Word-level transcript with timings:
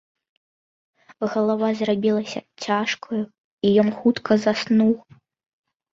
Галава 1.33 1.69
зрабілася 1.83 2.39
цяжкаю, 2.65 3.23
і 3.69 3.75
ён 3.85 3.89
хутка 4.03 4.31
заснуў. 4.47 4.93